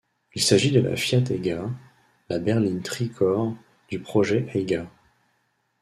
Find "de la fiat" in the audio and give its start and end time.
0.71-1.25